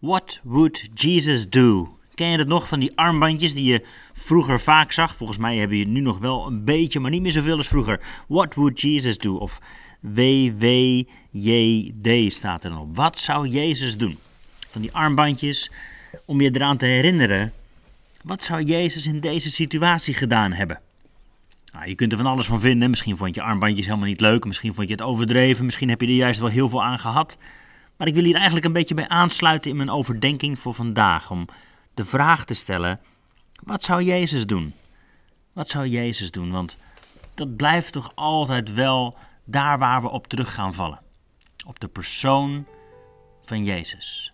[0.00, 1.98] would Jesus do?
[2.14, 5.16] Ken je dat nog van die armbandjes die je vroeger vaak zag?
[5.16, 8.24] Volgens mij hebben je nu nog wel een beetje, maar niet meer zoveel als vroeger.
[8.28, 9.34] What would Jesus do?
[9.34, 9.60] Of
[10.00, 11.12] WWJD
[12.32, 12.96] staat er dan op.
[12.96, 14.18] Wat zou Jezus doen?
[14.70, 15.70] Van die armbandjes
[16.24, 17.52] om je eraan te herinneren.
[18.24, 20.80] Wat zou Jezus in deze situatie gedaan hebben?
[21.72, 22.90] Nou, je kunt er van alles van vinden.
[22.90, 24.44] Misschien vond je armbandjes helemaal niet leuk.
[24.44, 25.64] Misschien vond je het overdreven.
[25.64, 27.38] Misschien heb je er juist wel heel veel aan gehad.
[28.00, 31.30] Maar ik wil hier eigenlijk een beetje bij aansluiten in mijn overdenking voor vandaag.
[31.30, 31.48] Om
[31.94, 33.00] de vraag te stellen:
[33.62, 34.74] wat zou Jezus doen?
[35.52, 36.50] Wat zou Jezus doen?
[36.50, 36.76] Want
[37.34, 41.00] dat blijft toch altijd wel daar waar we op terug gaan vallen.
[41.66, 42.66] Op de persoon
[43.42, 44.32] van Jezus.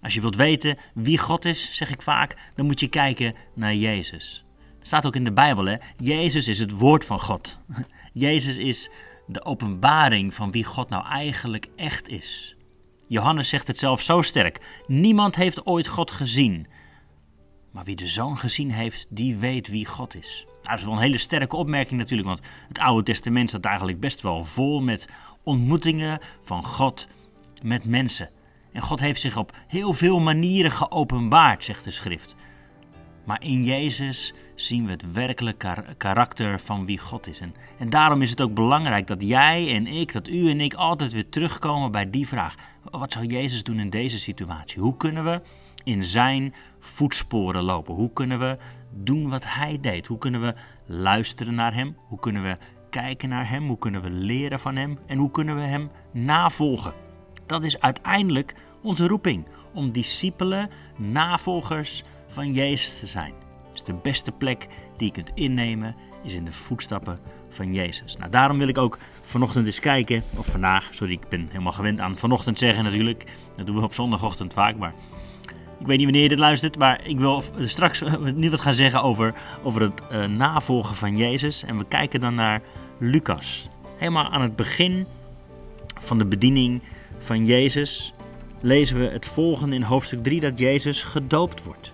[0.00, 3.74] Als je wilt weten wie God is, zeg ik vaak, dan moet je kijken naar
[3.74, 4.44] Jezus.
[4.78, 5.76] Het staat ook in de Bijbel, hè?
[5.96, 7.58] Jezus is het woord van God.
[8.12, 8.90] Jezus is
[9.32, 12.56] de openbaring van wie God nou eigenlijk echt is.
[13.08, 16.66] Johannes zegt het zelf zo sterk: niemand heeft ooit God gezien.
[17.72, 20.44] Maar wie de zoon gezien heeft, die weet wie God is.
[20.46, 24.00] Nou, dat is wel een hele sterke opmerking natuurlijk, want het Oude Testament staat eigenlijk
[24.00, 25.08] best wel vol met
[25.42, 27.08] ontmoetingen van God
[27.62, 28.30] met mensen.
[28.72, 32.34] En God heeft zich op heel veel manieren geopenbaard, zegt de schrift.
[33.24, 37.40] Maar in Jezus zien we het werkelijke karakter van wie God is.
[37.40, 40.74] En, en daarom is het ook belangrijk dat jij en ik, dat u en ik
[40.74, 42.54] altijd weer terugkomen bij die vraag.
[42.90, 44.80] Wat zou Jezus doen in deze situatie?
[44.80, 45.40] Hoe kunnen we
[45.84, 47.94] in zijn voetsporen lopen?
[47.94, 48.58] Hoe kunnen we
[48.90, 50.06] doen wat hij deed?
[50.06, 50.54] Hoe kunnen we
[50.86, 51.96] luisteren naar hem?
[52.08, 52.56] Hoe kunnen we
[52.90, 53.66] kijken naar hem?
[53.66, 54.98] Hoe kunnen we leren van hem?
[55.06, 56.92] En hoe kunnen we hem navolgen?
[57.46, 63.39] Dat is uiteindelijk onze roeping om discipelen, navolgers van Jezus te zijn.
[63.84, 67.18] De beste plek die je kunt innemen is in de voetstappen
[67.48, 68.16] van Jezus.
[68.16, 72.00] Nou, daarom wil ik ook vanochtend eens kijken, of vandaag, sorry, ik ben helemaal gewend
[72.00, 73.24] aan vanochtend zeggen natuurlijk.
[73.56, 74.94] Dat doen we op zondagochtend vaak, maar
[75.80, 78.02] ik weet niet wanneer je dit luistert, maar ik wil straks
[78.34, 81.64] nu wat gaan zeggen over, over het uh, navolgen van Jezus.
[81.64, 82.62] En we kijken dan naar
[82.98, 83.68] Lucas.
[83.96, 85.06] Helemaal aan het begin
[86.00, 86.82] van de bediening
[87.18, 88.12] van Jezus
[88.60, 91.92] lezen we het volgende in hoofdstuk 3 dat Jezus gedoopt wordt.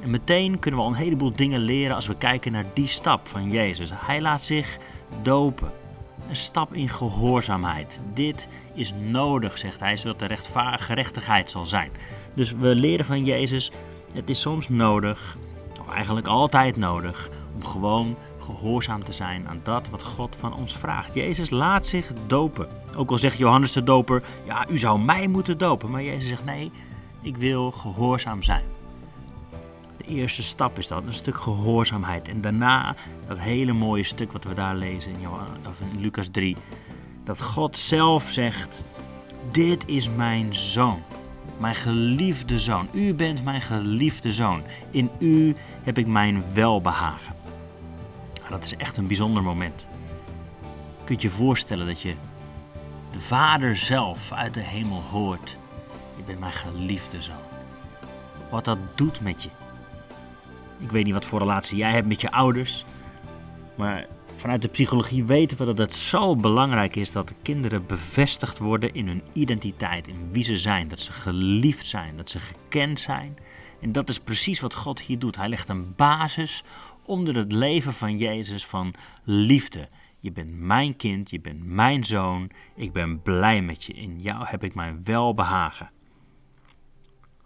[0.00, 3.28] En meteen kunnen we al een heleboel dingen leren als we kijken naar die stap
[3.28, 3.90] van Jezus.
[3.94, 4.78] Hij laat zich
[5.22, 5.70] dopen.
[6.28, 8.02] Een stap in gehoorzaamheid.
[8.14, 10.36] Dit is nodig, zegt hij, zodat de
[10.76, 11.90] gerechtigheid zal zijn.
[12.34, 13.70] Dus we leren van Jezus,
[14.14, 15.36] het is soms nodig,
[15.80, 20.76] of eigenlijk altijd nodig, om gewoon gehoorzaam te zijn aan dat wat God van ons
[20.76, 21.14] vraagt.
[21.14, 22.68] Jezus laat zich dopen.
[22.96, 25.90] Ook al zegt Johannes de Doper, ja, u zou mij moeten dopen.
[25.90, 26.70] Maar Jezus zegt, nee,
[27.22, 28.64] ik wil gehoorzaam zijn
[30.04, 32.28] eerste stap is dat, een stuk gehoorzaamheid.
[32.28, 32.96] En daarna
[33.26, 35.28] dat hele mooie stuk wat we daar lezen in,
[35.92, 36.56] in Lucas 3.
[37.24, 38.84] Dat God zelf zegt,
[39.50, 41.02] dit is mijn zoon,
[41.58, 42.88] mijn geliefde zoon.
[42.92, 44.62] U bent mijn geliefde zoon.
[44.90, 47.34] In u heb ik mijn welbehagen.
[48.50, 49.86] Dat is echt een bijzonder moment.
[50.98, 52.14] Je kunt je voorstellen dat je
[53.12, 55.58] de Vader zelf uit de hemel hoort.
[56.16, 57.34] Je bent mijn geliefde zoon.
[58.50, 59.48] Wat dat doet met je.
[60.80, 62.84] Ik weet niet wat voor relatie jij hebt met je ouders.
[63.76, 68.58] Maar vanuit de psychologie weten we dat het zo belangrijk is dat de kinderen bevestigd
[68.58, 70.88] worden in hun identiteit, in wie ze zijn.
[70.88, 73.36] Dat ze geliefd zijn, dat ze gekend zijn.
[73.80, 75.36] En dat is precies wat God hier doet.
[75.36, 76.64] Hij legt een basis
[77.04, 79.88] onder het leven van Jezus van liefde.
[80.20, 82.50] Je bent mijn kind, je bent mijn zoon.
[82.76, 83.92] Ik ben blij met je.
[83.92, 85.99] In jou heb ik mijn welbehagen.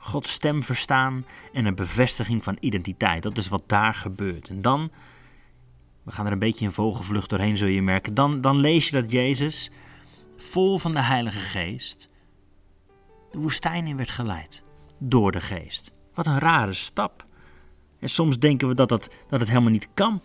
[0.04, 3.22] Gods stem verstaan en een bevestiging van identiteit.
[3.22, 4.48] Dat is wat daar gebeurt.
[4.48, 4.90] En dan,
[6.02, 8.14] we gaan er een beetje in vogelvlucht doorheen, zul je merken.
[8.14, 9.70] Dan, dan lees je dat Jezus,
[10.36, 12.08] vol van de Heilige Geest,
[13.30, 14.62] de woestijn in werd geleid.
[14.98, 15.90] Door de Geest.
[16.14, 17.24] Wat een rare stap.
[17.98, 20.22] En soms denken we dat, dat, dat het helemaal niet kan.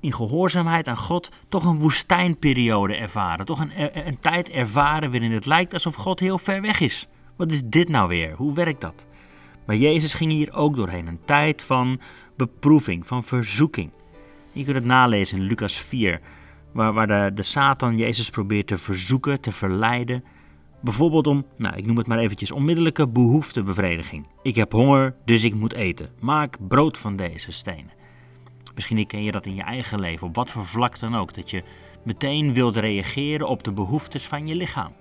[0.00, 3.46] In gehoorzaamheid aan God toch een woestijnperiode ervaren.
[3.46, 7.06] Toch een, een tijd ervaren waarin het lijkt alsof God heel ver weg is.
[7.38, 8.34] Wat is dit nou weer?
[8.34, 9.06] Hoe werkt dat?
[9.66, 11.06] Maar Jezus ging hier ook doorheen.
[11.06, 12.00] Een tijd van
[12.36, 13.92] beproeving, van verzoeking.
[14.52, 16.20] Je kunt het nalezen in Lucas 4,
[16.72, 20.24] waar, waar de, de Satan Jezus probeert te verzoeken, te verleiden.
[20.80, 24.26] Bijvoorbeeld om, nou ik noem het maar eventjes, onmiddellijke behoeftebevrediging.
[24.42, 26.10] Ik heb honger, dus ik moet eten.
[26.20, 27.92] Maak brood van deze stenen.
[28.74, 31.50] Misschien ken je dat in je eigen leven, op wat voor vlak dan ook, dat
[31.50, 31.62] je
[32.04, 34.92] meteen wilt reageren op de behoeftes van je lichaam.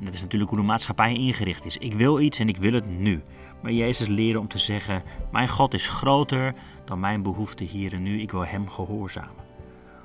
[0.00, 1.76] Dat is natuurlijk hoe de maatschappij ingericht is.
[1.76, 3.22] Ik wil iets en ik wil het nu.
[3.62, 5.02] Maar Jezus leerde om te zeggen:
[5.32, 6.54] Mijn God is groter
[6.84, 8.20] dan mijn behoefte hier en nu.
[8.20, 9.48] Ik wil Hem gehoorzamen.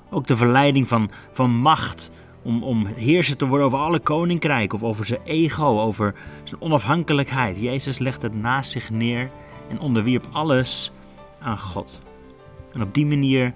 [0.10, 2.12] Ook de verleiding van, van macht
[2.44, 7.58] om, om heerser te worden over alle koninkrijk of over zijn ego, over zijn onafhankelijkheid.
[7.58, 9.30] Jezus legt het naast zich neer
[9.70, 10.92] en onderwierp alles
[11.40, 12.02] aan God.
[12.74, 13.54] En op die manier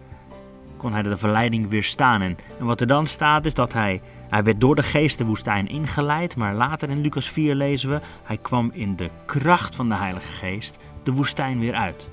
[0.78, 2.22] kon hij de verleiding weerstaan.
[2.22, 6.56] En wat er dan staat is dat hij, hij werd door de geestenwoestijn ingeleid, maar
[6.56, 10.78] later in Lucas 4 lezen we, hij kwam in de kracht van de Heilige Geest
[11.04, 12.08] de woestijn weer uit.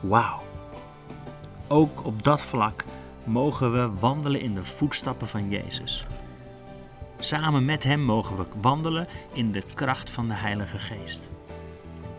[0.00, 0.42] Wauw.
[1.68, 2.84] Ook op dat vlak
[3.24, 6.06] mogen we wandelen in de voetstappen van Jezus.
[7.18, 11.28] Samen met Hem mogen we wandelen in de kracht van de Heilige Geest.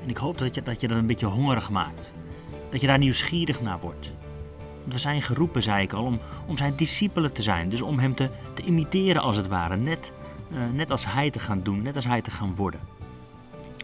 [0.03, 2.13] En ik hoop dat je dat, je dat een beetje hongerig maakt.
[2.71, 4.09] Dat je daar nieuwsgierig naar wordt.
[4.79, 7.69] Want we zijn geroepen, zei ik al, om, om zijn discipelen te zijn.
[7.69, 9.75] Dus om Hem te, te imiteren als het ware.
[9.77, 10.13] Net,
[10.51, 12.79] uh, net als Hij te gaan doen, net als Hij te gaan worden.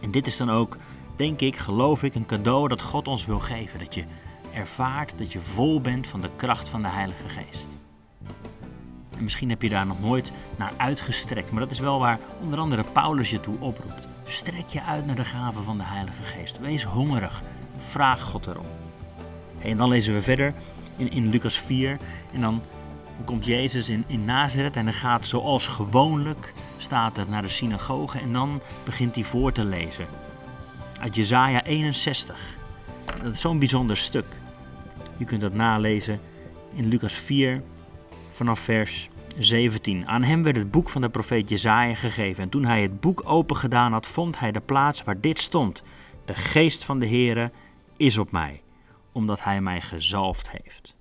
[0.02, 0.78] En dit is dan ook,
[1.16, 3.80] denk ik, geloof ik, een cadeau dat God ons wil geven.
[3.80, 4.04] Dat je
[4.54, 7.68] ervaart dat je vol bent van de kracht van de Heilige Geest.
[9.18, 12.60] En misschien heb je daar nog nooit naar uitgestrekt, maar dat is wel waar onder
[12.60, 14.08] andere Paulus je toe oproept.
[14.26, 16.60] Strek je uit naar de gaven van de Heilige Geest.
[16.60, 17.44] Wees hongerig.
[17.78, 18.66] Vraag God erom.
[19.60, 20.54] En dan lezen we verder
[20.98, 21.98] in, Lucas 4.
[22.34, 22.62] En dan
[23.26, 28.20] komt Jezus in, in Nazareth en hij gaat zoals gewoonlijk, staat er naar de synagoge.
[28.20, 30.06] En dan begint hij voor te lezen.
[31.02, 32.58] Uit Jezaja 61.
[33.24, 34.26] Dat is zo'n bijzonder stuk.
[35.18, 36.20] Je kunt dat nalezen
[36.74, 37.62] in Lucas 4
[38.32, 40.08] vanaf vers 17.
[40.08, 42.44] Aan hem werd het boek van de profeet Jezaja gegeven.
[42.44, 45.84] En toen hij het boek open gedaan had, vond hij de plaats waar dit stond.
[46.26, 47.52] De geest van de Heere
[47.98, 48.62] is op mij,
[49.16, 50.96] omdat hij mij gezalfd heeft.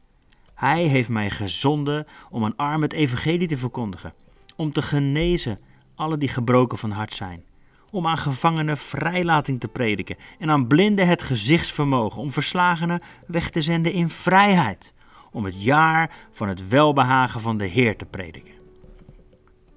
[0.55, 4.15] Hij heeft mij gezonden om een arm het evangelie te verkondigen,
[4.57, 5.59] om te genezen
[5.95, 7.45] alle die gebroken van hart zijn,
[7.91, 13.63] om aan gevangenen vrijlating te prediken en aan blinden het gezichtsvermogen, om verslagenen weg te
[13.63, 14.93] zenden in vrijheid,
[15.33, 18.55] om het jaar van het welbehagen van de Heer te prediken.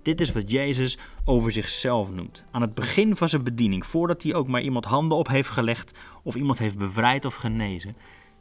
[0.01, 2.43] Dit is wat Jezus over zichzelf noemt.
[2.51, 5.97] Aan het begin van zijn bediening, voordat hij ook maar iemand handen op heeft gelegd
[6.23, 7.93] of iemand heeft bevrijd of genezen,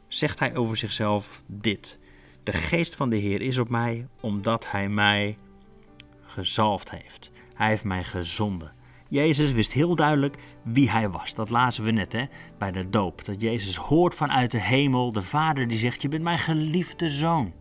[0.07, 1.99] zegt hij over zichzelf dit.
[2.43, 5.37] De geest van de Heer is op mij omdat hij mij
[6.21, 7.31] gezalfd heeft.
[7.53, 8.71] Hij heeft mij gezonden.
[9.09, 11.33] Jezus wist heel duidelijk wie hij was.
[11.33, 12.23] Dat lazen we net hè,
[12.57, 13.25] bij de doop.
[13.25, 17.53] Dat Jezus hoort vanuit de hemel de Vader die zegt: Je bent mijn geliefde zoon.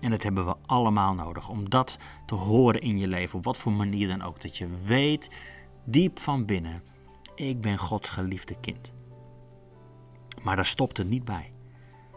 [0.00, 3.58] En dat hebben we allemaal nodig om dat te horen in je leven, op wat
[3.58, 4.40] voor manier dan ook.
[4.40, 5.30] Dat je weet
[5.84, 6.82] diep van binnen:
[7.34, 8.92] Ik ben Gods geliefde kind.
[10.42, 11.52] Maar daar stopt het niet bij.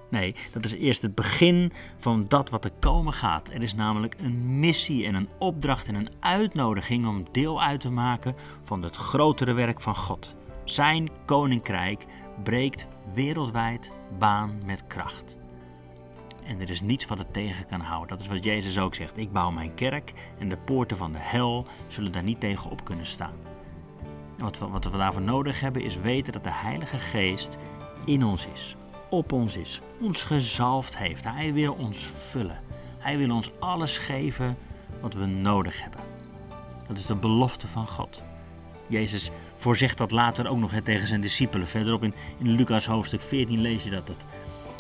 [0.10, 3.50] Nee, dat is eerst het begin van dat wat er komen gaat.
[3.50, 7.90] Er is namelijk een missie en een opdracht en een uitnodiging om deel uit te
[7.90, 10.36] maken van het grotere werk van God.
[10.64, 12.06] Zijn koninkrijk
[12.44, 15.38] breekt wereldwijd baan met kracht.
[16.46, 18.10] En er is niets wat het tegen kan houden.
[18.10, 19.18] Dat is wat Jezus ook zegt.
[19.18, 22.84] Ik bouw mijn kerk en de poorten van de hel zullen daar niet tegen op
[22.84, 23.36] kunnen staan.
[24.38, 27.58] Wat wat we daarvoor nodig hebben is weten dat de Heilige Geest
[28.06, 28.76] in ons is
[29.14, 31.24] op ons is, ons gezalfd heeft.
[31.24, 32.60] Hij wil ons vullen.
[32.98, 34.58] Hij wil ons alles geven
[35.02, 36.00] wat we nodig hebben.
[36.88, 38.24] Dat is de belofte van God.
[38.88, 41.68] Jezus voorzegt dat later ook nog tegen zijn discipelen.
[41.68, 44.26] Verderop in, in Lucas hoofdstuk 14 lees je dat, dat,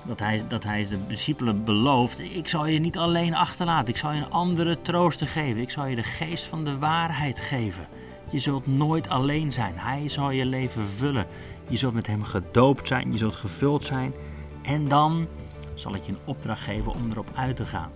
[0.05, 4.11] dat, hij, dat hij de discipelen belooft: Ik zal je niet alleen achterlaten, ik zal
[4.11, 5.61] je een andere trooster geven.
[5.61, 7.87] Ik zal je de geest van de waarheid geven.
[8.29, 9.73] Je zult nooit alleen zijn.
[9.77, 11.27] Hij zal je leven vullen.
[11.67, 14.13] Je zult met hem gedoopt zijn, je zult gevuld zijn.
[14.61, 15.27] En dan
[15.73, 17.91] zal ik je een opdracht geven om erop uit te gaan.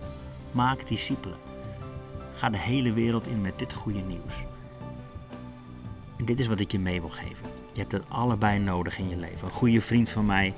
[0.52, 1.38] Maak discipelen.
[2.32, 4.44] Ga de hele wereld in met dit goede nieuws.
[6.18, 7.46] En dit is wat ik je mee wil geven.
[7.72, 9.46] Je hebt het allebei nodig in je leven.
[9.46, 10.54] Een goede vriend van mij,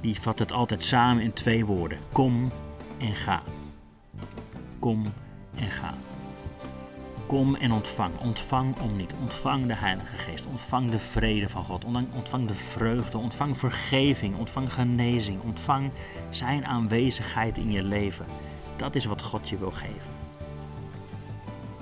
[0.00, 1.98] die vat het altijd samen in twee woorden.
[2.12, 2.50] Kom
[2.98, 3.42] en ga.
[4.78, 5.12] Kom
[5.54, 5.94] en ga.
[7.30, 8.18] Kom en ontvang.
[8.18, 9.14] Ontvang om niet.
[9.20, 10.46] Ontvang de Heilige Geest.
[10.46, 11.84] Ontvang de vrede van God.
[12.14, 13.18] Ontvang de vreugde.
[13.18, 14.36] Ontvang vergeving.
[14.38, 15.40] Ontvang genezing.
[15.40, 15.90] Ontvang
[16.30, 18.26] Zijn aanwezigheid in je leven.
[18.76, 20.10] Dat is wat God je wil geven.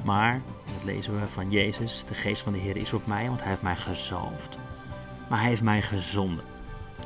[0.05, 3.40] Maar, dat lezen we van Jezus, de geest van de Heer is op mij, want
[3.40, 4.59] Hij heeft mij gezalfd.
[5.28, 6.45] Maar Hij heeft mij gezonden.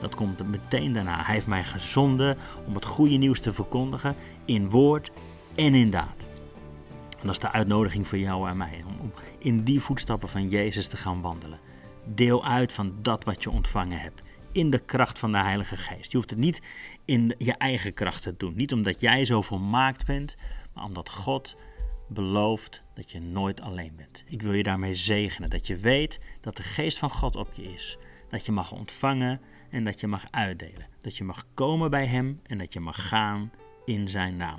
[0.00, 1.22] Dat komt meteen daarna.
[1.24, 5.10] Hij heeft mij gezonden om het goede nieuws te verkondigen in woord
[5.54, 6.30] en in daad.
[7.22, 10.86] En dat is de uitnodiging voor jou en mij, om, in die voetstappen van Jezus
[10.86, 11.58] te gaan wandelen.
[12.04, 16.10] Deel uit van dat wat je ontvangen hebt, in de kracht van de Heilige Geest.
[16.10, 16.62] Je hoeft het niet
[17.04, 20.36] in je eigen kracht te doen, niet omdat jij zo volmaakt bent,
[20.74, 21.56] maar omdat God
[22.08, 24.24] belooft dat je nooit alleen bent.
[24.26, 27.72] Ik wil je daarmee zegenen, dat je weet dat de Geest van God op je
[27.72, 27.98] is,
[28.28, 32.40] dat je mag ontvangen en dat je mag uitdelen, dat je mag komen bij Hem
[32.46, 33.52] en dat je mag gaan
[33.84, 34.58] in Zijn naam.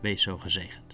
[0.00, 0.89] Wees zo gezegend.